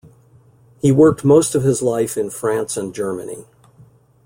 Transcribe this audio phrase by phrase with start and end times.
[0.79, 3.45] He worked most of his life in France and Germany.